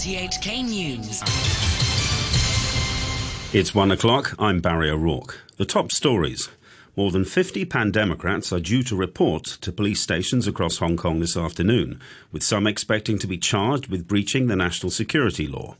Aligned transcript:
RTHK 0.00 0.64
News. 0.64 1.20
It's 3.52 3.74
one 3.74 3.90
o'clock. 3.90 4.34
I'm 4.38 4.60
Barry 4.60 4.88
O'Rourke. 4.88 5.38
The 5.58 5.66
top 5.66 5.92
stories. 5.92 6.48
More 6.96 7.10
than 7.10 7.26
50 7.26 7.66
Pan 7.66 7.90
Democrats 7.90 8.50
are 8.50 8.60
due 8.60 8.82
to 8.84 8.96
report 8.96 9.44
to 9.60 9.70
police 9.70 10.00
stations 10.00 10.48
across 10.48 10.78
Hong 10.78 10.96
Kong 10.96 11.20
this 11.20 11.36
afternoon, 11.36 12.00
with 12.32 12.42
some 12.42 12.66
expecting 12.66 13.18
to 13.18 13.26
be 13.26 13.36
charged 13.36 13.88
with 13.88 14.08
breaching 14.08 14.46
the 14.46 14.56
national 14.56 14.88
security 14.88 15.46
law. 15.46 15.76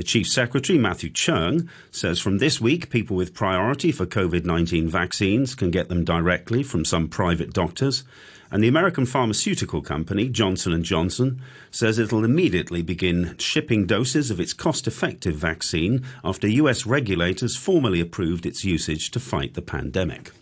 The 0.00 0.04
Chief 0.04 0.26
Secretary, 0.26 0.78
Matthew 0.78 1.10
Cheung, 1.10 1.68
says 1.90 2.18
from 2.18 2.38
this 2.38 2.58
week, 2.58 2.88
people 2.88 3.16
with 3.16 3.34
priority 3.34 3.92
for 3.92 4.06
COVID 4.06 4.46
19 4.46 4.88
vaccines 4.88 5.54
can 5.54 5.70
get 5.70 5.90
them 5.90 6.04
directly 6.04 6.62
from 6.62 6.86
some 6.86 7.06
private 7.06 7.52
doctors. 7.52 8.02
And 8.50 8.64
the 8.64 8.68
American 8.68 9.04
pharmaceutical 9.04 9.82
company, 9.82 10.30
Johnson 10.30 10.82
& 10.82 10.84
Johnson, 10.84 11.42
says 11.70 11.98
it'll 11.98 12.24
immediately 12.24 12.80
begin 12.80 13.36
shipping 13.36 13.84
doses 13.84 14.30
of 14.30 14.40
its 14.40 14.54
cost-effective 14.54 15.34
vaccine 15.34 16.02
after 16.24 16.48
US 16.48 16.86
regulators 16.86 17.58
formally 17.58 18.00
approved 18.00 18.46
its 18.46 18.64
usage 18.64 19.10
to 19.10 19.20
fight 19.20 19.52
the 19.52 19.60
pandemic. 19.60 20.32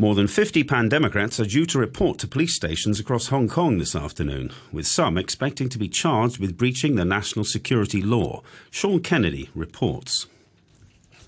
More 0.00 0.14
than 0.14 0.28
50 0.28 0.64
Pan 0.64 0.88
Democrats 0.88 1.38
are 1.40 1.44
due 1.44 1.66
to 1.66 1.78
report 1.78 2.18
to 2.20 2.26
police 2.26 2.54
stations 2.54 2.98
across 2.98 3.26
Hong 3.26 3.48
Kong 3.48 3.76
this 3.76 3.94
afternoon, 3.94 4.50
with 4.72 4.86
some 4.86 5.18
expecting 5.18 5.68
to 5.68 5.76
be 5.76 5.90
charged 5.90 6.38
with 6.38 6.56
breaching 6.56 6.94
the 6.94 7.04
national 7.04 7.44
security 7.44 8.00
law. 8.00 8.40
Sean 8.70 9.00
Kennedy 9.00 9.50
reports. 9.54 10.26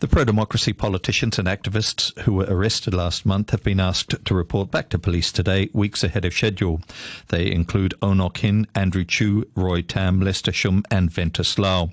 The 0.00 0.08
pro 0.08 0.24
democracy 0.24 0.72
politicians 0.72 1.38
and 1.38 1.46
activists 1.46 2.18
who 2.20 2.32
were 2.32 2.46
arrested 2.48 2.94
last 2.94 3.26
month 3.26 3.50
have 3.50 3.62
been 3.62 3.78
asked 3.78 4.14
to 4.24 4.34
report 4.34 4.70
back 4.70 4.88
to 4.88 4.98
police 4.98 5.30
today, 5.30 5.68
weeks 5.74 6.02
ahead 6.02 6.24
of 6.24 6.32
schedule. 6.32 6.80
They 7.28 7.52
include 7.52 7.92
oh 8.00 8.12
Onok 8.12 8.38
Hin, 8.38 8.66
Andrew 8.74 9.04
Chiu, 9.04 9.46
Roy 9.54 9.82
Tam, 9.82 10.18
Lester 10.18 10.50
Shum, 10.50 10.82
and 10.90 11.10
Ventus 11.10 11.58
Lau. 11.58 11.90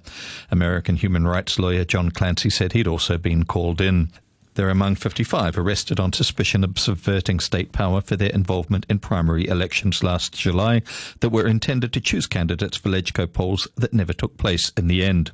American 0.49 0.95
human 0.95 1.27
rights 1.27 1.59
lawyer 1.59 1.83
John 1.83 2.09
Clancey 2.09 2.49
said 2.49 2.71
he'd 2.71 2.87
also 2.87 3.17
been 3.17 3.43
called 3.43 3.81
in. 3.81 4.13
They're 4.59 4.69
among 4.69 4.95
55 4.95 5.57
arrested 5.57 6.01
on 6.01 6.11
suspicion 6.11 6.65
of 6.65 6.77
subverting 6.77 7.39
state 7.39 7.71
power 7.71 8.01
for 8.01 8.17
their 8.17 8.31
involvement 8.31 8.85
in 8.89 8.99
primary 8.99 9.47
elections 9.47 10.03
last 10.03 10.33
July 10.33 10.81
that 11.21 11.29
were 11.29 11.47
intended 11.47 11.93
to 11.93 12.01
choose 12.01 12.27
candidates 12.27 12.75
for 12.75 12.89
LegCo 12.89 13.31
polls 13.31 13.69
that 13.77 13.93
never 13.93 14.11
took 14.11 14.35
place 14.35 14.73
in 14.75 14.87
the 14.87 15.01
end. 15.01 15.31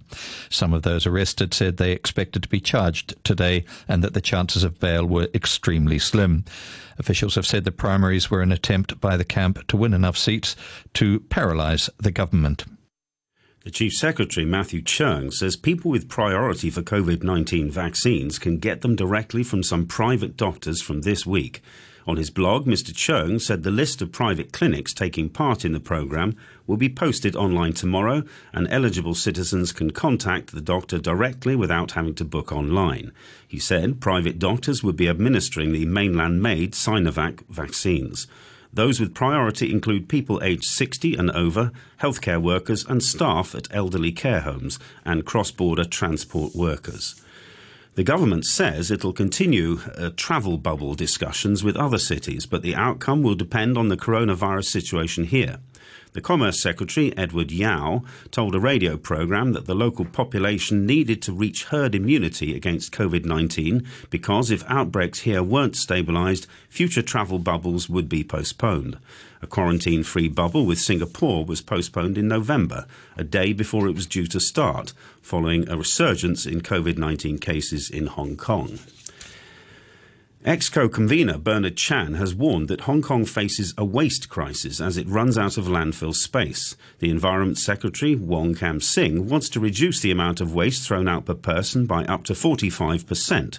Some 0.51 0.75
of 0.75 0.83
those 0.83 1.07
arrested 1.07 1.55
said 1.55 1.77
they 1.77 1.91
expected 1.91 2.43
to 2.43 2.49
be 2.49 2.59
charged 2.59 3.15
today 3.23 3.65
and 3.87 4.03
that 4.03 4.13
the 4.13 4.21
chances 4.21 4.63
of 4.63 4.79
bail 4.79 5.07
were 5.07 5.29
extremely 5.33 5.97
slim. 5.97 6.45
Officials 6.99 7.33
have 7.33 7.47
said 7.47 7.63
the 7.63 7.71
primaries 7.71 8.29
were 8.29 8.43
an 8.43 8.51
attempt 8.51 9.01
by 9.01 9.17
the 9.17 9.25
camp 9.25 9.67
to 9.69 9.75
win 9.75 9.95
enough 9.95 10.19
seats 10.19 10.55
to 10.93 11.21
paralyse 11.21 11.89
the 11.97 12.11
government. 12.11 12.65
The 13.65 13.71
Chief 13.71 13.93
Secretary, 13.93 14.45
Matthew 14.45 14.83
Cheung, 14.83 15.33
says 15.33 15.55
people 15.55 15.89
with 15.89 16.07
priority 16.07 16.69
for 16.69 16.83
COVID 16.83 17.23
19 17.23 17.71
vaccines 17.71 18.37
can 18.37 18.59
get 18.59 18.81
them 18.81 18.95
directly 18.95 19.41
from 19.41 19.63
some 19.63 19.87
private 19.87 20.37
doctors 20.37 20.83
from 20.83 21.01
this 21.01 21.25
week. 21.25 21.63
On 22.05 22.15
his 22.15 22.29
blog, 22.29 22.67
Mr. 22.67 22.93
Cheung 22.93 23.41
said 23.41 23.63
the 23.63 23.71
list 23.71 24.03
of 24.03 24.11
private 24.11 24.53
clinics 24.53 24.93
taking 24.93 25.29
part 25.29 25.65
in 25.65 25.73
the 25.73 25.79
program 25.79 26.35
will 26.67 26.77
be 26.77 26.89
posted 26.89 27.35
online 27.35 27.73
tomorrow, 27.73 28.21
and 28.53 28.67
eligible 28.69 29.15
citizens 29.15 29.71
can 29.71 29.89
contact 29.89 30.51
the 30.51 30.61
doctor 30.61 30.99
directly 30.99 31.55
without 31.55 31.93
having 31.93 32.13
to 32.13 32.23
book 32.23 32.51
online. 32.51 33.11
He 33.47 33.57
said 33.57 33.99
private 33.99 34.37
doctors 34.37 34.83
would 34.83 34.95
be 34.95 35.09
administering 35.09 35.71
the 35.71 35.85
mainland 35.85 36.39
made 36.39 36.73
Sinovac 36.73 37.43
vaccines. 37.49 38.27
Those 38.75 38.99
with 38.99 39.13
priority 39.13 39.71
include 39.71 40.09
people 40.09 40.43
aged 40.43 40.65
60 40.65 41.15
and 41.15 41.31
over, 41.31 41.71
healthcare 42.01 42.41
workers 42.41 42.85
and 42.85 43.01
staff 43.01 43.55
at 43.55 43.73
elderly 43.73 44.11
care 44.11 44.41
homes, 44.41 44.79
and 45.05 45.25
cross 45.25 45.49
border 45.49 45.85
transport 45.85 46.53
workers. 46.53 47.15
The 47.95 48.03
government 48.03 48.45
says 48.45 48.91
it'll 48.91 49.13
continue 49.13 49.79
uh, 49.97 50.09
travel 50.17 50.57
bubble 50.57 50.93
discussions 50.93 51.63
with 51.63 51.77
other 51.77 51.97
cities, 51.97 52.45
but 52.45 52.61
the 52.61 52.75
outcome 52.75 53.23
will 53.23 53.35
depend 53.35 53.77
on 53.77 53.87
the 53.87 53.95
coronavirus 53.95 54.65
situation 54.65 55.23
here. 55.23 55.59
The 56.15 56.21
Commerce 56.21 56.61
Secretary, 56.61 57.11
Edward 57.17 57.51
Yau, 57.51 58.05
told 58.31 58.55
a 58.55 58.59
radio 58.61 58.95
program 58.95 59.51
that 59.51 59.65
the 59.65 59.75
local 59.75 60.05
population 60.05 60.85
needed 60.85 61.21
to 61.23 61.33
reach 61.33 61.65
herd 61.65 61.93
immunity 61.93 62.55
against 62.55 62.93
COVID 62.93 63.25
19 63.25 63.85
because 64.09 64.49
if 64.49 64.63
outbreaks 64.69 65.19
here 65.19 65.43
weren't 65.43 65.73
stabilised, 65.73 66.47
future 66.69 67.01
travel 67.01 67.37
bubbles 67.37 67.89
would 67.89 68.07
be 68.07 68.23
postponed. 68.23 68.97
A 69.41 69.47
quarantine 69.47 70.03
free 70.03 70.29
bubble 70.29 70.65
with 70.65 70.79
Singapore 70.79 71.43
was 71.43 71.59
postponed 71.59 72.17
in 72.17 72.29
November, 72.29 72.85
a 73.17 73.25
day 73.25 73.51
before 73.51 73.85
it 73.89 73.95
was 73.95 74.07
due 74.07 74.27
to 74.27 74.39
start, 74.39 74.93
following 75.21 75.67
a 75.67 75.75
resurgence 75.75 76.45
in 76.45 76.61
COVID 76.61 76.97
19 76.97 77.39
cases 77.39 77.89
in 77.89 78.07
Hong 78.07 78.37
Kong. 78.37 78.79
EXCO 80.45 80.93
convener 80.93 81.39
Bernard 81.39 81.75
Chan 81.75 82.13
has 82.13 82.35
warned 82.35 82.67
that 82.67 82.81
Hong 82.81 83.01
Kong 83.01 83.25
faces 83.25 83.73
a 83.79 83.83
waste 83.83 84.29
crisis 84.29 84.79
as 84.79 84.95
it 84.95 85.07
runs 85.07 85.39
out 85.39 85.57
of 85.57 85.65
landfill 85.65 86.13
space. 86.13 86.75
The 86.99 87.09
Environment 87.09 87.57
Secretary, 87.57 88.13
Wong 88.13 88.53
Kam 88.53 88.79
Sing, 88.79 89.27
wants 89.27 89.49
to 89.49 89.59
reduce 89.59 90.01
the 90.01 90.11
amount 90.11 90.41
of 90.41 90.53
waste 90.53 90.87
thrown 90.87 91.07
out 91.07 91.25
per 91.25 91.33
person 91.33 91.87
by 91.87 92.05
up 92.05 92.25
to 92.25 92.33
45%. 92.33 93.57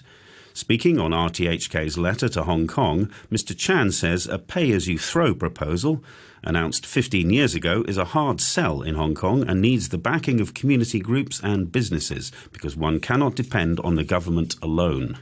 Speaking 0.54 1.00
on 1.00 1.10
RTHK's 1.10 1.98
letter 1.98 2.28
to 2.28 2.44
Hong 2.44 2.68
Kong, 2.68 3.10
Mr. 3.32 3.58
Chan 3.58 3.90
says 3.90 4.28
a 4.28 4.38
pay 4.38 4.70
as 4.70 4.86
you 4.86 4.96
throw 4.96 5.34
proposal, 5.34 6.04
announced 6.44 6.86
15 6.86 7.30
years 7.30 7.56
ago, 7.56 7.84
is 7.88 7.98
a 7.98 8.04
hard 8.14 8.40
sell 8.40 8.82
in 8.82 8.94
Hong 8.94 9.16
Kong 9.16 9.42
and 9.48 9.60
needs 9.60 9.88
the 9.88 9.98
backing 9.98 10.40
of 10.40 10.54
community 10.54 11.00
groups 11.00 11.40
and 11.42 11.72
businesses 11.72 12.30
because 12.52 12.76
one 12.76 13.00
cannot 13.00 13.34
depend 13.34 13.80
on 13.80 13.96
the 13.96 14.04
government 14.04 14.54
alone. 14.62 15.18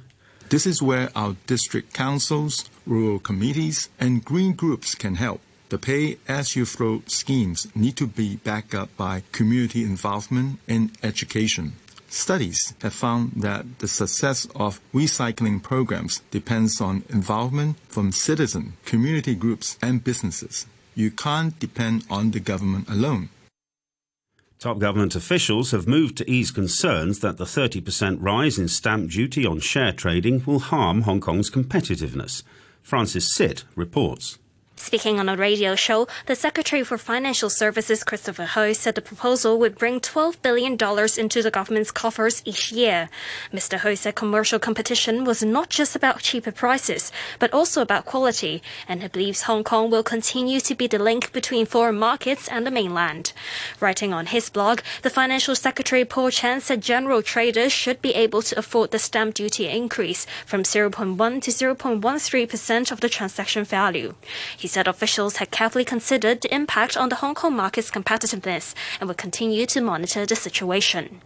This 0.54 0.66
is 0.66 0.80
where 0.80 1.10
our 1.16 1.34
district 1.48 1.94
councils, 1.94 2.70
rural 2.86 3.18
committees, 3.18 3.88
and 3.98 4.24
green 4.24 4.52
groups 4.52 4.94
can 4.94 5.16
help. 5.16 5.40
The 5.68 5.78
pay 5.78 6.18
as 6.28 6.54
you 6.54 6.64
throw 6.64 7.02
schemes 7.08 7.66
need 7.74 7.96
to 7.96 8.06
be 8.06 8.36
backed 8.36 8.72
up 8.72 8.96
by 8.96 9.24
community 9.32 9.82
involvement 9.82 10.60
and 10.68 10.96
education. 11.02 11.72
Studies 12.08 12.72
have 12.82 12.92
found 12.94 13.32
that 13.42 13.80
the 13.80 13.88
success 13.88 14.46
of 14.54 14.78
recycling 14.94 15.60
programs 15.60 16.22
depends 16.30 16.80
on 16.80 17.02
involvement 17.08 17.76
from 17.88 18.12
citizen, 18.12 18.74
community 18.84 19.34
groups, 19.34 19.76
and 19.82 20.04
businesses. 20.04 20.66
You 20.94 21.10
can't 21.10 21.58
depend 21.58 22.04
on 22.08 22.30
the 22.30 22.38
government 22.38 22.88
alone. 22.88 23.28
Top 24.64 24.78
government 24.78 25.14
officials 25.14 25.72
have 25.72 25.86
moved 25.86 26.16
to 26.16 26.30
ease 26.30 26.50
concerns 26.50 27.18
that 27.18 27.36
the 27.36 27.44
30% 27.44 28.16
rise 28.22 28.58
in 28.58 28.66
stamp 28.66 29.10
duty 29.10 29.44
on 29.44 29.60
share 29.60 29.92
trading 29.92 30.42
will 30.46 30.58
harm 30.58 31.02
Hong 31.02 31.20
Kong's 31.20 31.50
competitiveness. 31.50 32.42
Francis 32.80 33.34
Sitt 33.34 33.64
reports. 33.76 34.38
Speaking 34.76 35.20
on 35.20 35.28
a 35.28 35.36
radio 35.36 35.76
show, 35.76 36.08
the 36.26 36.34
Secretary 36.34 36.82
for 36.82 36.98
Financial 36.98 37.48
Services, 37.48 38.02
Christopher 38.02 38.44
Ho, 38.44 38.72
said 38.72 38.96
the 38.96 39.00
proposal 39.00 39.56
would 39.58 39.78
bring 39.78 40.00
$12 40.00 40.42
billion 40.42 40.72
into 41.16 41.42
the 41.42 41.50
government's 41.50 41.92
coffers 41.92 42.42
each 42.44 42.72
year. 42.72 43.08
Mr. 43.52 43.78
Ho 43.78 43.94
said 43.94 44.16
commercial 44.16 44.58
competition 44.58 45.24
was 45.24 45.44
not 45.44 45.70
just 45.70 45.94
about 45.94 46.20
cheaper 46.20 46.50
prices, 46.50 47.12
but 47.38 47.52
also 47.52 47.82
about 47.82 48.04
quality, 48.04 48.62
and 48.88 49.00
he 49.00 49.08
believes 49.08 49.42
Hong 49.42 49.62
Kong 49.62 49.90
will 49.90 50.02
continue 50.02 50.58
to 50.60 50.74
be 50.74 50.88
the 50.88 50.98
link 50.98 51.32
between 51.32 51.66
foreign 51.66 51.98
markets 51.98 52.48
and 52.48 52.66
the 52.66 52.70
mainland. 52.72 53.32
Writing 53.78 54.12
on 54.12 54.26
his 54.26 54.50
blog, 54.50 54.80
the 55.02 55.10
Financial 55.10 55.54
Secretary 55.54 56.04
Paul 56.04 56.30
Chan 56.30 56.62
said 56.62 56.82
general 56.82 57.22
traders 57.22 57.72
should 57.72 58.02
be 58.02 58.14
able 58.14 58.42
to 58.42 58.58
afford 58.58 58.90
the 58.90 58.98
stamp 58.98 59.34
duty 59.34 59.68
increase 59.68 60.26
from 60.44 60.64
0.1 60.64 61.40
to 61.42 61.50
0.13% 61.52 62.90
of 62.90 63.00
the 63.00 63.08
transaction 63.08 63.64
value. 63.64 64.14
He 64.64 64.68
said 64.68 64.88
officials 64.88 65.36
had 65.36 65.50
carefully 65.50 65.84
considered 65.84 66.40
the 66.40 66.54
impact 66.54 66.96
on 66.96 67.10
the 67.10 67.16
Hong 67.16 67.34
Kong 67.34 67.54
market's 67.54 67.90
competitiveness 67.90 68.72
and 68.98 69.08
would 69.08 69.18
continue 69.18 69.66
to 69.66 69.82
monitor 69.82 70.24
the 70.24 70.36
situation. 70.36 71.20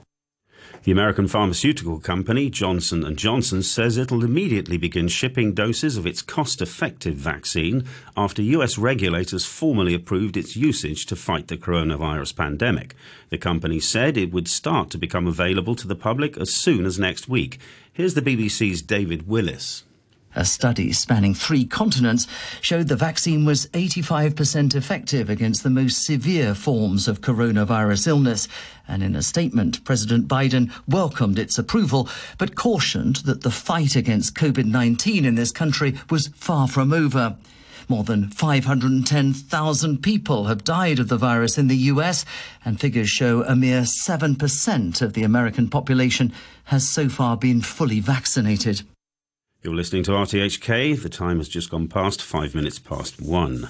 The 0.83 0.91
American 0.91 1.29
pharmaceutical 1.29 2.01
company 2.01 2.51
Johnson 2.51 3.15
& 3.15 3.17
Johnson 3.17 3.63
says 3.63 3.97
it'll 3.97 4.25
immediately 4.25 4.77
begin 4.77 5.07
shipping 5.07 5.55
doses 5.55 5.97
of 5.97 6.05
its 6.05 6.21
cost-effective 6.21 7.15
vaccine 7.15 7.85
after 8.17 8.43
US 8.43 8.77
regulators 8.77 9.45
formally 9.45 9.95
approved 9.95 10.37
its 10.37 10.57
usage 10.57 11.07
to 11.07 11.15
fight 11.15 11.47
the 11.47 11.57
coronavirus 11.57 12.35
pandemic. 12.35 12.97
The 13.29 13.39
company 13.39 13.79
said 13.79 14.17
it 14.17 14.33
would 14.33 14.49
start 14.49 14.91
to 14.91 14.99
become 14.99 15.29
available 15.29 15.77
to 15.77 15.87
the 15.87 15.95
public 15.95 16.37
as 16.39 16.53
soon 16.53 16.85
as 16.85 16.99
next 16.99 17.29
week. 17.29 17.61
Here's 17.93 18.15
the 18.15 18.21
BBC's 18.21 18.83
David 18.83 19.29
Willis. 19.29 19.85
A 20.39 20.45
study 20.45 20.93
spanning 20.93 21.35
three 21.35 21.65
continents 21.65 22.29
showed 22.61 22.87
the 22.87 22.95
vaccine 22.95 23.45
was 23.45 23.67
85% 23.71 24.77
effective 24.77 25.29
against 25.29 25.65
the 25.65 25.69
most 25.69 26.07
severe 26.07 26.55
forms 26.55 27.09
of 27.09 27.21
coronavirus 27.21 28.07
illness. 28.07 28.47
And 28.87 29.03
in 29.03 29.17
a 29.17 29.23
statement, 29.23 29.83
President 29.83 30.29
Biden 30.29 30.71
welcomed 30.87 31.41
its 31.41 31.59
approval, 31.59 32.09
but 32.39 32.55
cautioned 32.55 33.17
that 33.27 33.41
the 33.41 33.51
fight 33.51 33.97
against 33.97 34.37
COVID 34.37 34.67
19 34.67 35.25
in 35.25 35.35
this 35.35 35.51
country 35.51 35.97
was 36.09 36.29
far 36.29 36.69
from 36.69 36.93
over. 36.93 37.37
More 37.89 38.05
than 38.05 38.31
510,000 38.31 40.03
people 40.05 40.45
have 40.45 40.63
died 40.63 41.01
of 41.01 41.09
the 41.09 41.17
virus 41.17 41.59
in 41.59 41.67
the 41.67 41.91
US, 41.93 42.25
and 42.65 42.79
figures 42.79 43.11
show 43.11 43.43
a 43.43 43.57
mere 43.57 43.83
7% 43.83 45.03
of 45.03 45.15
the 45.15 45.25
American 45.25 45.69
population 45.69 46.33
has 46.67 46.89
so 46.89 47.09
far 47.09 47.37
been 47.37 47.61
fully 47.61 47.99
vaccinated. 47.99 48.83
You're 49.61 49.75
listening 49.75 50.05
to 50.05 50.13
RTHK. 50.13 51.03
The 51.03 51.09
time 51.09 51.39
has 51.39 51.49
just 51.49 51.69
gone 51.69 51.89
past 51.89 52.23
five 52.23 52.55
minutes 52.55 52.79
past 52.79 53.21
one. 53.21 53.69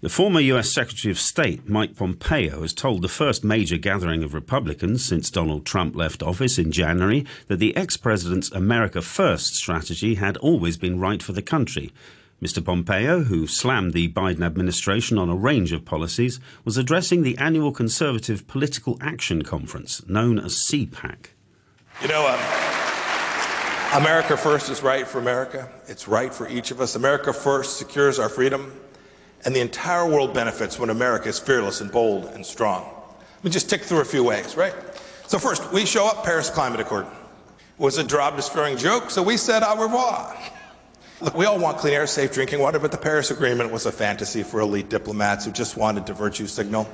The 0.00 0.08
former 0.08 0.40
US 0.40 0.74
Secretary 0.74 1.12
of 1.12 1.20
State, 1.20 1.68
Mike 1.68 1.94
Pompeo, 1.94 2.62
has 2.62 2.72
told 2.72 3.02
the 3.02 3.08
first 3.08 3.44
major 3.44 3.76
gathering 3.76 4.24
of 4.24 4.34
Republicans 4.34 5.04
since 5.04 5.30
Donald 5.30 5.64
Trump 5.64 5.94
left 5.94 6.20
office 6.20 6.58
in 6.58 6.72
January 6.72 7.24
that 7.46 7.58
the 7.58 7.76
ex 7.76 7.96
president's 7.96 8.50
America 8.50 9.00
First 9.00 9.54
strategy 9.54 10.16
had 10.16 10.36
always 10.38 10.76
been 10.76 10.98
right 10.98 11.22
for 11.22 11.32
the 11.32 11.42
country. 11.42 11.92
Mr. 12.42 12.64
Pompeo, 12.64 13.22
who 13.22 13.46
slammed 13.46 13.92
the 13.92 14.08
Biden 14.08 14.44
administration 14.44 15.16
on 15.16 15.28
a 15.28 15.36
range 15.36 15.70
of 15.70 15.84
policies, 15.84 16.40
was 16.64 16.76
addressing 16.76 17.22
the 17.22 17.38
annual 17.38 17.70
Conservative 17.70 18.48
Political 18.48 18.98
Action 19.00 19.42
Conference, 19.42 20.04
known 20.08 20.40
as 20.40 20.54
CPAC. 20.54 21.26
You 22.02 22.08
know, 22.08 22.26
um, 22.26 22.67
America 23.94 24.36
First 24.36 24.68
is 24.68 24.82
right 24.82 25.08
for 25.08 25.18
America. 25.18 25.66
It's 25.86 26.06
right 26.06 26.32
for 26.32 26.46
each 26.46 26.70
of 26.70 26.80
us. 26.80 26.94
America 26.94 27.32
First 27.32 27.78
secures 27.78 28.18
our 28.18 28.28
freedom 28.28 28.78
and 29.46 29.56
the 29.56 29.60
entire 29.60 30.06
world 30.06 30.34
benefits 30.34 30.78
when 30.78 30.90
America 30.90 31.28
is 31.28 31.38
fearless 31.38 31.80
and 31.80 31.90
bold 31.90 32.26
and 32.26 32.44
strong. 32.44 32.84
Let 33.36 33.44
me 33.44 33.50
just 33.50 33.70
tick 33.70 33.82
through 33.82 34.00
a 34.00 34.04
few 34.04 34.22
ways, 34.22 34.58
right? 34.58 34.74
So 35.26 35.38
first, 35.38 35.72
we 35.72 35.86
show 35.86 36.06
up 36.06 36.22
Paris 36.22 36.50
Climate 36.50 36.80
Accord. 36.80 37.06
It 37.06 37.82
was 37.82 37.96
a 37.96 38.04
job-destroying 38.04 38.76
joke, 38.76 39.10
so 39.10 39.22
we 39.22 39.38
said 39.38 39.62
au 39.62 39.76
revoir. 39.80 40.36
Look, 41.22 41.34
we 41.34 41.46
all 41.46 41.58
want 41.58 41.78
clean 41.78 41.94
air, 41.94 42.06
safe 42.06 42.32
drinking 42.32 42.60
water, 42.60 42.78
but 42.78 42.92
the 42.92 42.98
Paris 42.98 43.30
Agreement 43.30 43.72
was 43.72 43.86
a 43.86 43.92
fantasy 43.92 44.42
for 44.42 44.60
elite 44.60 44.90
diplomats 44.90 45.46
who 45.46 45.50
just 45.50 45.78
wanted 45.78 46.06
to 46.08 46.12
virtue 46.12 46.46
signal. 46.46 46.86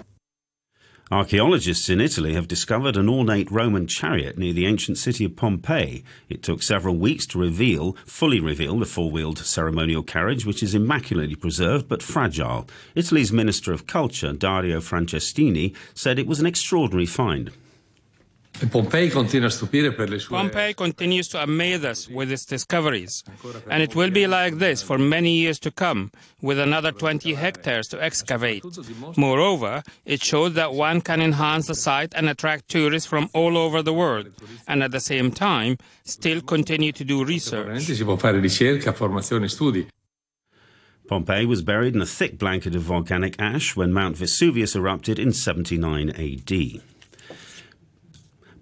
Archaeologists 1.10 1.90
in 1.90 2.00
Italy 2.00 2.32
have 2.32 2.48
discovered 2.48 2.96
an 2.96 3.10
ornate 3.10 3.50
Roman 3.50 3.86
chariot 3.86 4.38
near 4.38 4.54
the 4.54 4.64
ancient 4.64 4.96
city 4.96 5.26
of 5.26 5.36
Pompeii. 5.36 6.02
It 6.30 6.42
took 6.42 6.62
several 6.62 6.96
weeks 6.96 7.26
to 7.26 7.38
reveal, 7.38 7.94
fully 8.06 8.40
reveal, 8.40 8.78
the 8.78 8.86
four-wheeled 8.86 9.36
ceremonial 9.36 10.02
carriage, 10.02 10.46
which 10.46 10.62
is 10.62 10.74
immaculately 10.74 11.36
preserved 11.36 11.90
but 11.90 12.02
fragile. 12.02 12.66
Italy's 12.94 13.30
Minister 13.30 13.74
of 13.74 13.86
Culture, 13.86 14.32
Dario 14.32 14.80
Franceschini, 14.80 15.74
said 15.92 16.18
it 16.18 16.26
was 16.26 16.40
an 16.40 16.46
extraordinary 16.46 17.06
find. 17.06 17.52
Pompeii 20.28 20.74
continues 20.74 21.28
to 21.28 21.42
amaze 21.42 21.84
us 21.84 22.08
with 22.08 22.30
its 22.30 22.44
discoveries, 22.44 23.24
and 23.68 23.82
it 23.82 23.94
will 23.96 24.10
be 24.10 24.26
like 24.26 24.58
this 24.58 24.80
for 24.82 24.96
many 24.96 25.32
years 25.32 25.58
to 25.58 25.70
come, 25.70 26.10
with 26.40 26.58
another 26.58 26.92
20 26.92 27.34
hectares 27.34 27.88
to 27.88 28.02
excavate. 28.02 28.64
Moreover, 29.16 29.82
it 30.04 30.22
shows 30.22 30.54
that 30.54 30.72
one 30.72 31.00
can 31.00 31.20
enhance 31.20 31.66
the 31.66 31.74
site 31.74 32.14
and 32.14 32.28
attract 32.28 32.68
tourists 32.68 33.08
from 33.08 33.28
all 33.34 33.58
over 33.58 33.82
the 33.82 33.92
world, 33.92 34.28
and 34.68 34.82
at 34.82 34.92
the 34.92 35.00
same 35.00 35.30
time, 35.32 35.76
still 36.04 36.40
continue 36.40 36.92
to 36.92 37.04
do 37.04 37.24
research. 37.24 37.88
Pompeii 41.06 41.44
was 41.44 41.60
buried 41.60 41.94
in 41.94 42.00
a 42.00 42.06
thick 42.06 42.38
blanket 42.38 42.74
of 42.74 42.82
volcanic 42.82 43.36
ash 43.38 43.76
when 43.76 43.92
Mount 43.92 44.16
Vesuvius 44.16 44.74
erupted 44.74 45.18
in 45.18 45.32
79 45.32 46.08
AD. 46.10 46.80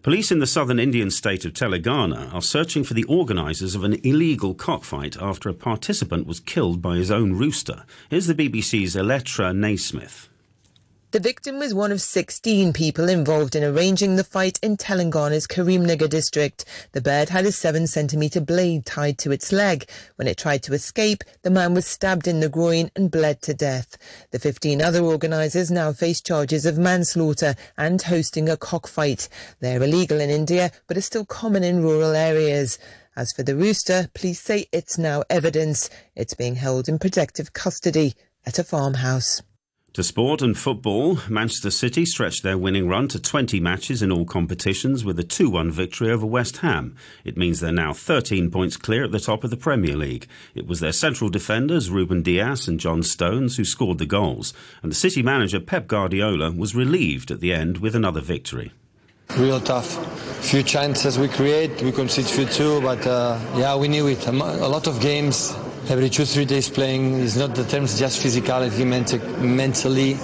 Police 0.02 0.32
in 0.32 0.40
the 0.40 0.49
southern 0.49 0.81
Indian 0.81 1.12
state 1.12 1.44
of 1.44 1.52
Telangana 1.52 2.34
are 2.34 2.43
searching 2.43 2.82
for 2.82 2.93
the 2.93 3.04
organisers 3.04 3.76
of 3.76 3.84
an 3.84 4.00
illegal 4.02 4.52
cockfight 4.52 5.16
after 5.16 5.49
a 5.49 5.54
participant 5.54 6.26
was 6.26 6.40
killed 6.40 6.82
by 6.82 6.96
his 6.96 7.12
own 7.12 7.34
rooster. 7.34 7.84
Here's 8.10 8.26
the 8.26 8.34
BBC's 8.34 8.96
Elettra 8.96 9.54
Neysmith. 9.54 10.26
The 11.12 11.20
victim 11.20 11.58
was 11.58 11.74
one 11.74 11.92
of 11.92 12.00
16 12.00 12.72
people 12.72 13.10
involved 13.10 13.54
in 13.54 13.62
arranging 13.62 14.16
the 14.16 14.24
fight 14.24 14.58
in 14.62 14.78
Telangana's 14.78 15.46
Karimnagar 15.46 16.08
district. 16.08 16.64
The 16.92 17.02
bird 17.02 17.28
had 17.28 17.44
a 17.44 17.52
7 17.52 17.86
centimetre 17.86 18.40
blade 18.40 18.86
tied 18.86 19.18
to 19.18 19.30
its 19.30 19.52
leg. 19.52 19.86
When 20.16 20.26
it 20.26 20.38
tried 20.38 20.62
to 20.62 20.72
escape, 20.72 21.22
the 21.42 21.50
man 21.50 21.74
was 21.74 21.84
stabbed 21.84 22.26
in 22.26 22.40
the 22.40 22.48
groin 22.48 22.90
and 22.96 23.10
bled 23.10 23.42
to 23.42 23.52
death. 23.52 23.98
The 24.30 24.38
15 24.38 24.80
other 24.80 25.02
organisers 25.02 25.70
now 25.70 25.92
face 25.92 26.22
charges 26.22 26.64
of 26.64 26.78
manslaughter 26.78 27.56
and 27.76 28.00
hosting 28.00 28.48
a 28.48 28.56
cockfight. 28.56 29.28
They're 29.60 29.82
illegal 29.82 30.18
in 30.18 30.30
India, 30.30 30.72
but 30.86 30.96
are 30.96 31.02
still 31.02 31.26
common 31.26 31.62
in 31.62 31.82
rural 31.82 32.14
areas. 32.14 32.78
As 33.16 33.32
for 33.32 33.42
the 33.42 33.54
rooster, 33.54 34.08
police 34.14 34.40
say 34.40 34.66
it's 34.72 34.96
now 34.96 35.24
evidence. 35.28 35.90
It's 36.16 36.32
being 36.32 36.54
held 36.54 36.88
in 36.88 36.98
protective 36.98 37.52
custody 37.52 38.14
at 38.46 38.58
a 38.58 38.64
farmhouse. 38.64 39.42
To 39.94 40.02
sport 40.02 40.40
and 40.40 40.56
football, 40.56 41.18
Manchester 41.28 41.70
City 41.70 42.06
stretched 42.06 42.42
their 42.42 42.56
winning 42.56 42.88
run 42.88 43.08
to 43.08 43.20
20 43.20 43.60
matches 43.60 44.00
in 44.00 44.10
all 44.10 44.24
competitions 44.24 45.04
with 45.04 45.18
a 45.18 45.22
2 45.22 45.50
1 45.50 45.70
victory 45.70 46.10
over 46.10 46.24
West 46.24 46.56
Ham. 46.58 46.96
It 47.26 47.36
means 47.36 47.60
they're 47.60 47.72
now 47.72 47.92
13 47.92 48.50
points 48.50 48.78
clear 48.78 49.04
at 49.04 49.12
the 49.12 49.20
top 49.20 49.44
of 49.44 49.50
the 49.50 49.56
Premier 49.58 49.94
League. 49.94 50.26
It 50.54 50.66
was 50.66 50.80
their 50.80 50.92
central 50.92 51.28
defenders, 51.28 51.90
Ruben 51.90 52.22
Dias 52.22 52.66
and 52.66 52.80
John 52.80 53.02
Stones, 53.02 53.58
who 53.58 53.66
scored 53.66 53.98
the 53.98 54.06
goals. 54.06 54.54
And 54.82 54.90
the 54.90 54.96
City 54.96 55.22
manager, 55.22 55.60
Pep 55.60 55.88
Guardiola, 55.88 56.52
was 56.52 56.74
relieved 56.74 57.30
at 57.30 57.40
the 57.40 57.52
end 57.52 57.76
with 57.76 57.94
another 57.94 58.22
victory. 58.22 58.72
Real 59.36 59.60
tough. 59.60 59.90
Few 60.42 60.62
chances 60.62 61.18
we 61.18 61.28
create, 61.28 61.82
we 61.82 61.92
concede 61.92 62.24
few 62.24 62.46
too, 62.46 62.80
but 62.80 63.06
uh, 63.06 63.38
yeah, 63.56 63.76
we 63.76 63.88
knew 63.88 64.06
it. 64.06 64.26
A 64.26 64.32
lot 64.32 64.86
of 64.86 65.02
games 65.02 65.54
every 65.88 66.08
two, 66.08 66.25
three 66.25 66.44
days 66.44 66.69
playing 66.69 67.14
is 67.14 67.37
not 67.37 67.55
the 67.55 67.64
terms 67.64 67.99
just 67.99 68.23
physicality, 68.23 68.87
mentally. 69.40 70.17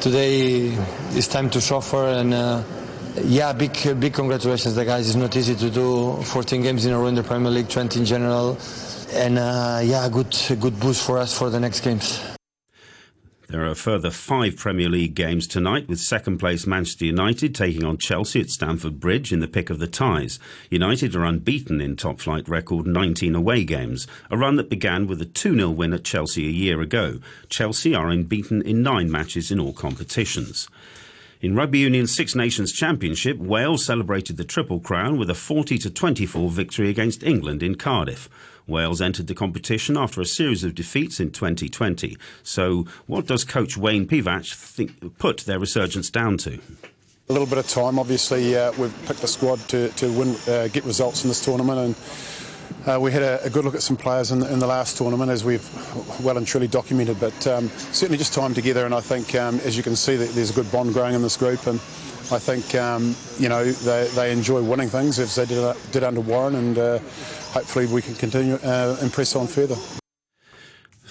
Today 0.00 0.68
it's 1.16 1.28
time 1.28 1.50
to 1.50 1.60
suffer 1.60 2.04
and 2.06 2.34
uh, 2.34 2.62
yeah, 3.22 3.52
big 3.52 3.72
big 4.00 4.12
congratulations, 4.12 4.74
the 4.74 4.84
guys. 4.84 5.08
It's 5.08 5.16
not 5.16 5.36
easy 5.36 5.54
to 5.54 5.70
do 5.70 6.20
14 6.22 6.62
games 6.62 6.84
in 6.84 6.92
a 6.92 6.98
row 6.98 7.06
in 7.06 7.14
the 7.14 7.22
Premier 7.22 7.50
League, 7.50 7.68
20 7.68 8.00
in 8.00 8.04
general, 8.04 8.58
and 9.12 9.38
uh, 9.38 9.80
yeah, 9.84 10.08
good 10.08 10.36
good 10.60 10.78
boost 10.80 11.06
for 11.06 11.18
us 11.18 11.36
for 11.36 11.48
the 11.48 11.60
next 11.60 11.80
games. 11.80 12.33
There 13.48 13.66
are 13.66 13.74
further 13.74 14.10
five 14.10 14.56
Premier 14.56 14.88
League 14.88 15.14
games 15.14 15.46
tonight, 15.46 15.86
with 15.86 16.00
second 16.00 16.38
place 16.38 16.66
Manchester 16.66 17.04
United 17.04 17.54
taking 17.54 17.84
on 17.84 17.98
Chelsea 17.98 18.40
at 18.40 18.48
Stamford 18.48 18.98
Bridge 18.98 19.34
in 19.34 19.40
the 19.40 19.46
pick 19.46 19.68
of 19.68 19.78
the 19.78 19.86
ties. 19.86 20.38
United 20.70 21.14
are 21.14 21.24
unbeaten 21.24 21.78
in 21.78 21.94
top 21.94 22.20
flight 22.20 22.48
record 22.48 22.86
19 22.86 23.34
away 23.34 23.62
games, 23.64 24.06
a 24.30 24.38
run 24.38 24.56
that 24.56 24.70
began 24.70 25.06
with 25.06 25.20
a 25.20 25.26
2 25.26 25.56
0 25.56 25.70
win 25.70 25.92
at 25.92 26.04
Chelsea 26.04 26.46
a 26.46 26.50
year 26.50 26.80
ago. 26.80 27.18
Chelsea 27.50 27.94
are 27.94 28.08
unbeaten 28.08 28.62
in 28.62 28.82
nine 28.82 29.10
matches 29.10 29.50
in 29.50 29.60
all 29.60 29.74
competitions. 29.74 30.66
In 31.44 31.54
Rugby 31.54 31.80
Union's 31.80 32.16
Six 32.16 32.34
Nations 32.34 32.72
Championship, 32.72 33.36
Wales 33.36 33.84
celebrated 33.84 34.38
the 34.38 34.44
Triple 34.44 34.80
Crown 34.80 35.18
with 35.18 35.28
a 35.28 35.34
40 35.34 35.78
24 35.78 36.48
victory 36.48 36.88
against 36.88 37.22
England 37.22 37.62
in 37.62 37.74
Cardiff. 37.74 38.30
Wales 38.66 39.02
entered 39.02 39.26
the 39.26 39.34
competition 39.34 39.94
after 39.94 40.22
a 40.22 40.24
series 40.24 40.64
of 40.64 40.74
defeats 40.74 41.20
in 41.20 41.30
2020. 41.30 42.16
So, 42.42 42.86
what 43.06 43.26
does 43.26 43.44
coach 43.44 43.76
Wayne 43.76 44.06
Pivac 44.06 44.54
think, 44.54 45.18
put 45.18 45.40
their 45.40 45.58
resurgence 45.58 46.08
down 46.08 46.38
to? 46.38 46.60
A 47.28 47.32
little 47.34 47.46
bit 47.46 47.58
of 47.58 47.68
time. 47.68 47.98
Obviously, 47.98 48.56
uh, 48.56 48.72
we've 48.78 49.04
picked 49.04 49.20
the 49.20 49.28
squad 49.28 49.58
to, 49.68 49.90
to 49.90 50.10
win, 50.12 50.36
uh, 50.48 50.68
get 50.68 50.84
results 50.84 51.24
in 51.24 51.28
this 51.28 51.44
tournament, 51.44 51.78
and 51.78 51.94
uh, 52.86 52.98
we 53.00 53.10
had 53.12 53.22
a, 53.22 53.42
a, 53.44 53.50
good 53.50 53.64
look 53.64 53.74
at 53.74 53.82
some 53.82 53.96
players 53.96 54.30
in, 54.30 54.42
in, 54.42 54.58
the 54.58 54.66
last 54.66 54.98
tournament, 54.98 55.30
as 55.30 55.44
we've 55.44 55.64
well 56.22 56.36
and 56.36 56.46
truly 56.46 56.68
documented. 56.68 57.18
But 57.18 57.46
um, 57.46 57.68
certainly 57.68 58.18
just 58.18 58.34
time 58.34 58.54
together, 58.54 58.84
and 58.84 58.94
I 58.94 59.00
think, 59.00 59.34
um, 59.34 59.58
as 59.60 59.76
you 59.76 59.82
can 59.82 59.96
see, 59.96 60.16
that 60.16 60.30
there's 60.30 60.50
a 60.50 60.54
good 60.54 60.70
bond 60.70 60.92
growing 60.92 61.14
in 61.14 61.22
this 61.22 61.36
group, 61.36 61.66
and 61.66 61.76
I 62.30 62.38
think 62.38 62.74
um, 62.74 63.16
you 63.38 63.48
know 63.48 63.64
they, 63.64 64.08
they 64.14 64.32
enjoy 64.32 64.62
winning 64.62 64.88
things 64.88 65.18
as 65.18 65.34
they 65.34 65.46
did, 65.46 65.76
did 65.92 66.04
under 66.04 66.20
Warren, 66.20 66.54
and 66.54 66.78
uh, 66.78 66.98
hopefully 67.52 67.86
we 67.86 68.02
can 68.02 68.14
continue 68.14 68.56
uh, 68.56 68.96
impress 69.00 69.34
on 69.34 69.46
further. 69.46 69.76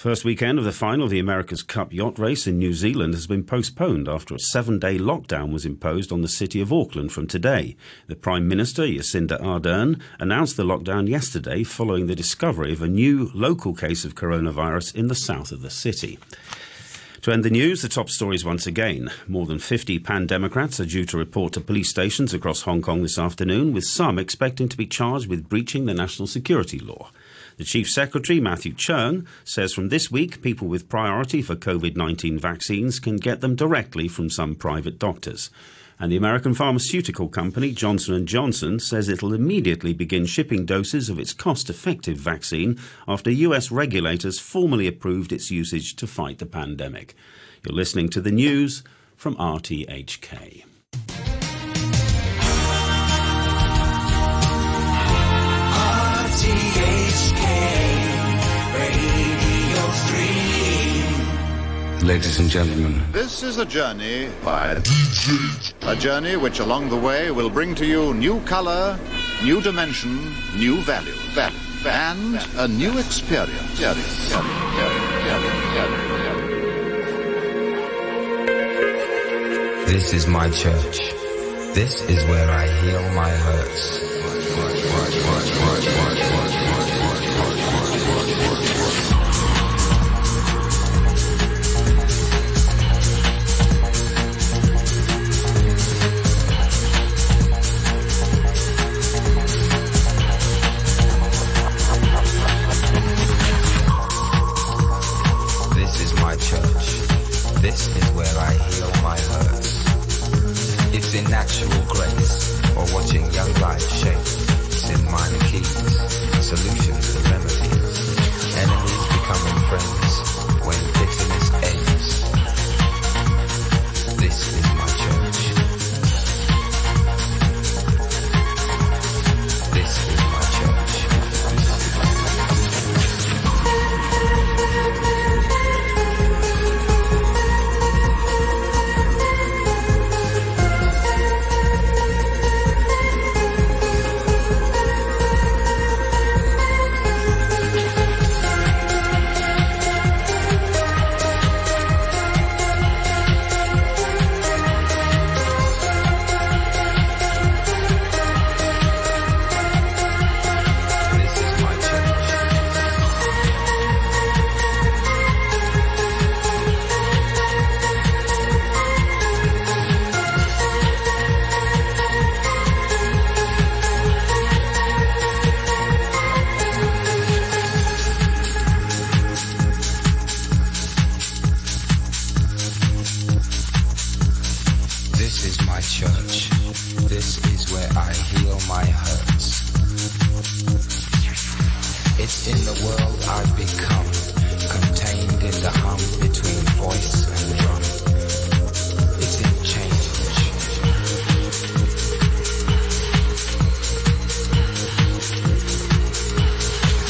First 0.04 0.22
weekend 0.22 0.58
of 0.58 0.66
the 0.66 0.72
final 0.72 1.04
of 1.04 1.10
the 1.10 1.18
America's 1.18 1.62
Cup 1.62 1.90
yacht 1.90 2.18
race 2.18 2.46
in 2.46 2.58
New 2.58 2.74
Zealand 2.74 3.14
has 3.14 3.26
been 3.26 3.42
postponed 3.42 4.06
after 4.06 4.34
a 4.34 4.38
seven 4.38 4.78
day 4.78 4.98
lockdown 4.98 5.50
was 5.50 5.64
imposed 5.64 6.12
on 6.12 6.20
the 6.20 6.28
city 6.28 6.60
of 6.60 6.70
Auckland 6.74 7.10
from 7.10 7.26
today. 7.26 7.74
The 8.06 8.14
Prime 8.14 8.46
Minister, 8.46 8.82
Jacinda 8.82 9.40
Ardern, 9.40 9.98
announced 10.18 10.58
the 10.58 10.62
lockdown 10.62 11.08
yesterday 11.08 11.64
following 11.64 12.06
the 12.06 12.14
discovery 12.14 12.74
of 12.74 12.82
a 12.82 12.86
new 12.86 13.30
local 13.32 13.72
case 13.72 14.04
of 14.04 14.14
coronavirus 14.14 14.94
in 14.94 15.06
the 15.06 15.14
south 15.14 15.52
of 15.52 15.62
the 15.62 15.70
city. 15.70 16.18
To 17.22 17.32
end 17.32 17.42
the 17.42 17.48
news, 17.48 17.80
the 17.80 17.88
top 17.88 18.10
stories 18.10 18.44
once 18.44 18.66
again. 18.66 19.10
More 19.26 19.46
than 19.46 19.58
50 19.58 20.00
pan 20.00 20.26
Democrats 20.26 20.78
are 20.80 20.84
due 20.84 21.06
to 21.06 21.16
report 21.16 21.54
to 21.54 21.62
police 21.62 21.88
stations 21.88 22.34
across 22.34 22.60
Hong 22.60 22.82
Kong 22.82 23.00
this 23.00 23.18
afternoon, 23.18 23.72
with 23.72 23.86
some 23.86 24.18
expecting 24.18 24.68
to 24.68 24.76
be 24.76 24.86
charged 24.86 25.28
with 25.28 25.48
breaching 25.48 25.86
the 25.86 25.94
national 25.94 26.28
security 26.28 26.78
law. 26.78 27.10
The 27.56 27.64
Chief 27.64 27.88
Secretary, 27.88 28.40
Matthew 28.40 28.74
Cheung, 28.74 29.26
says 29.44 29.72
from 29.72 29.88
this 29.88 30.10
week, 30.10 30.42
people 30.42 30.66
with 30.66 30.88
priority 30.88 31.40
for 31.40 31.54
COVID 31.54 31.96
19 31.96 32.36
vaccines 32.36 32.98
can 32.98 33.16
get 33.16 33.40
them 33.40 33.54
directly 33.54 34.08
from 34.08 34.28
some 34.28 34.56
private 34.56 34.98
doctors. 34.98 35.50
And 36.00 36.10
the 36.10 36.16
American 36.16 36.54
pharmaceutical 36.54 37.28
company 37.28 37.70
Johnson 37.70 38.26
& 38.26 38.26
Johnson 38.26 38.80
says 38.80 39.08
it'll 39.08 39.32
immediately 39.32 39.92
begin 39.92 40.26
shipping 40.26 40.66
doses 40.66 41.08
of 41.08 41.20
its 41.20 41.32
cost-effective 41.32 42.16
vaccine 42.16 42.80
after 43.06 43.30
US 43.30 43.70
regulators 43.70 44.40
formally 44.40 44.88
approved 44.88 45.32
its 45.32 45.52
usage 45.52 45.94
to 45.94 46.08
fight 46.08 46.38
the 46.38 46.46
pandemic. 46.46 47.14
You're 47.62 47.76
listening 47.76 48.08
to 48.10 48.20
the 48.20 48.32
news 48.32 48.82
from 49.16 49.36
RTHK. 49.36 50.64
Ladies 62.04 62.38
and 62.38 62.50
gentlemen, 62.50 63.02
this 63.12 63.42
is 63.42 63.56
a 63.56 63.64
journey 63.64 64.28
by 64.44 64.72
a 64.72 64.80
DJ. 64.80 65.72
A 65.90 65.96
journey 65.96 66.36
which 66.36 66.60
along 66.60 66.90
the 66.90 66.96
way 66.98 67.30
will 67.30 67.48
bring 67.48 67.74
to 67.76 67.86
you 67.86 68.12
new 68.12 68.40
color, 68.40 68.98
new 69.42 69.62
dimension, 69.62 70.34
new 70.54 70.82
value, 70.82 71.14
value, 71.32 71.56
and 71.86 72.38
a 72.58 72.68
new 72.68 72.98
experience. 72.98 73.78
This 79.88 80.12
is 80.12 80.26
my 80.26 80.50
church. 80.50 80.98
This 81.72 82.02
is 82.02 82.22
where 82.26 82.50
I 82.50 82.68
heal 82.82 83.00
my 83.14 83.30
hurts. 83.30 84.04
natural 85.84 86.43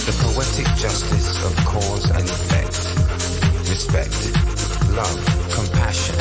The 0.05 0.13
poetic 0.21 0.67
justice 0.77 1.43
of 1.47 1.57
cause 1.65 2.11
and 2.11 2.29
effect. 2.29 2.77
Respect, 3.71 4.13
love, 4.93 5.17
compassion. 5.51 6.17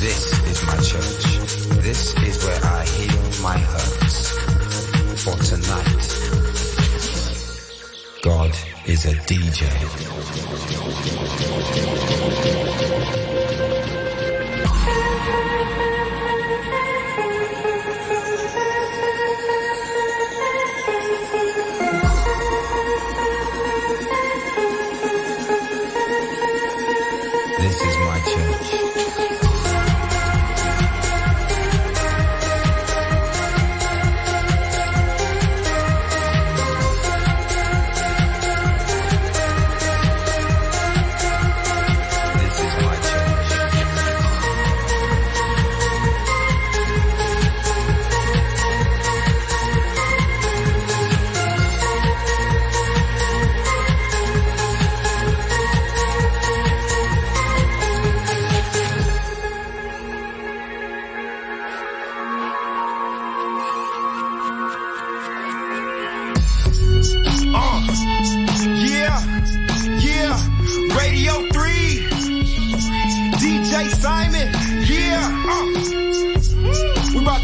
This 0.00 0.32
is 0.48 0.64
my 0.66 0.76
church. 0.76 1.24
This 1.82 2.14
is 2.22 2.42
where 2.42 2.64
I 2.64 2.84
heal 2.86 3.22
my 3.42 3.58
hurts. 3.58 4.30
For 5.22 5.36
tonight, 5.44 6.08
God 8.22 8.56
is 8.86 9.04
a 9.04 9.12
DJ. 9.28 9.68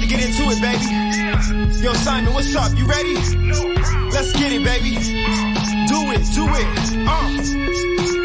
get 0.08 0.24
into 0.24 0.48
it, 0.48 0.60
baby. 0.64 1.84
Yo, 1.84 1.92
Simon, 1.92 2.32
what's 2.32 2.56
up? 2.56 2.72
You 2.76 2.86
ready? 2.86 3.14
Let's 4.10 4.32
get 4.32 4.52
it, 4.52 4.64
baby. 4.64 4.96
Do 5.86 6.00
it, 6.16 6.24
do 6.32 6.48
it, 6.48 7.06
uh. 7.06 7.68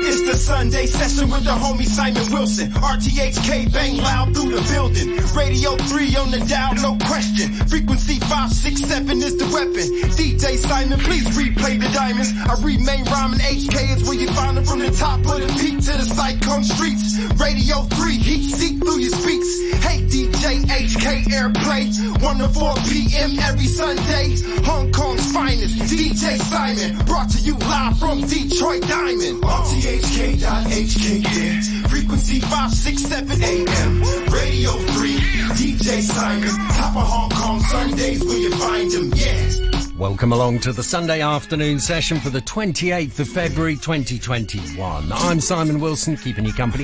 It's 0.06 0.22
the 0.22 0.36
Sunday 0.36 0.86
session 0.86 1.30
with 1.30 1.44
the 1.44 1.52
homie 1.52 1.86
Simon 1.86 2.32
Wilson. 2.32 2.72
RTHK 2.72 3.72
bang 3.74 3.98
loud 3.98 4.36
through 4.36 4.52
the 4.56 4.62
building. 4.72 5.16
Radio 5.36 5.76
3 5.76 6.16
on 6.18 6.32
the 6.32 6.40
dial, 6.48 6.76
no 6.76 6.98
question. 7.08 7.52
Frequency 7.68 8.20
567 8.20 9.24
is 9.24 9.38
the 9.38 9.46
weapon. 9.52 9.88
DJ 10.16 10.58
Simon, 10.58 11.00
please 11.00 11.26
replay 11.36 11.80
the 11.80 11.90
diamonds. 11.94 12.32
I 12.48 12.56
remain 12.62 13.04
rhyming 13.06 13.40
HK 13.40 13.98
is 13.98 14.04
where 14.04 14.20
you 14.20 14.28
find 14.32 14.58
it 14.58 14.68
from 14.68 14.80
the 14.80 14.92
top 14.92 15.20
of 15.20 15.40
the 15.42 15.48
peak 15.60 15.80
to 15.88 15.94
the 15.98 16.06
cyclone 16.06 16.64
streets. 16.64 17.18
Radio 17.40 17.84
3, 17.98 18.18
heat 18.18 18.54
seek 18.54 18.83
1 22.34 22.42
to 22.42 22.60
4 22.60 22.74
p.m. 22.90 23.38
every 23.40 23.68
Sunday. 23.68 24.36
Hong 24.66 24.92
Kong's 24.92 25.32
finest, 25.32 25.78
DJ 25.78 26.40
Simon, 26.40 27.06
brought 27.06 27.30
to 27.30 27.40
you 27.40 27.56
live 27.58 28.00
from 28.00 28.22
Detroit 28.22 28.82
Diamond. 28.88 29.44
RTHK.HK, 29.44 31.24
yeah. 31.24 31.88
Frequency 31.88 32.40
Z 32.40 32.42
567 32.42 33.44
AM. 33.44 34.02
Radio 34.32 34.72
3, 34.72 35.18
DJ 35.54 36.02
Simon. 36.02 36.50
Top 36.74 36.96
of 36.96 37.08
Hong 37.08 37.30
Kong 37.30 37.60
Sundays 37.60 38.26
where 38.26 38.40
you 38.40 38.52
find 38.56 38.92
him, 38.92 39.14
yeah. 39.14 39.74
Welcome 39.96 40.34
along 40.34 40.62
to 40.62 40.74
the 40.74 40.82
Sunday 40.82 41.22
afternoon 41.22 41.78
session 41.78 42.20
for 42.20 42.32
the 42.32 42.42
28th 42.42 43.20
of 43.20 43.30
February 43.30 43.76
2021. 43.76 45.12
I'm 45.12 45.40
Simon 45.40 45.80
Wilson, 45.80 46.18
keeping 46.18 46.46
you 46.46 46.54
company 46.54 46.82